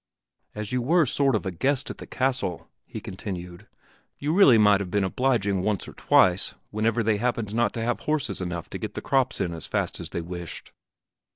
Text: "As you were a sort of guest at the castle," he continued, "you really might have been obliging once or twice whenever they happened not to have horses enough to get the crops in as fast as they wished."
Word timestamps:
"As 0.55 0.71
you 0.71 0.81
were 0.81 1.03
a 1.03 1.07
sort 1.07 1.35
of 1.35 1.59
guest 1.59 1.91
at 1.91 1.97
the 1.97 2.07
castle," 2.07 2.67
he 2.87 2.99
continued, 2.99 3.67
"you 4.17 4.33
really 4.33 4.57
might 4.57 4.79
have 4.79 4.89
been 4.89 5.03
obliging 5.03 5.61
once 5.61 5.87
or 5.87 5.93
twice 5.93 6.55
whenever 6.71 7.03
they 7.03 7.17
happened 7.17 7.53
not 7.53 7.71
to 7.73 7.83
have 7.83 7.99
horses 7.99 8.41
enough 8.41 8.67
to 8.71 8.79
get 8.79 8.95
the 8.95 9.01
crops 9.03 9.39
in 9.39 9.53
as 9.53 9.67
fast 9.67 9.99
as 9.99 10.09
they 10.09 10.21
wished." 10.21 10.73